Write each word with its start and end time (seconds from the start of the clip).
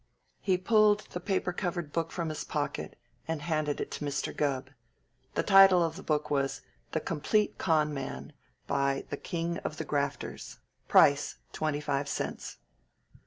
He 0.39 0.57
pulled 0.57 1.01
the 1.11 1.19
paper 1.19 1.53
covered 1.53 1.91
book 1.93 2.11
from 2.11 2.29
his 2.29 2.43
pocket 2.43 2.97
and 3.27 3.43
handed 3.43 3.79
it 3.79 3.91
to 3.91 4.03
Mr. 4.05 4.35
Gubb. 4.35 4.71
The 5.35 5.43
title 5.43 5.83
of 5.83 5.95
the 5.95 6.01
book 6.01 6.31
was 6.31 6.61
"The 6.91 6.99
Complete 6.99 7.59
Con' 7.59 7.93
Man, 7.93 8.33
by 8.65 9.05
the 9.11 9.17
King 9.17 9.59
of 9.59 9.77
the 9.77 9.85
Grafters. 9.85 10.57
Price 10.87 11.35
25 11.53 12.09
cents." 12.09 12.57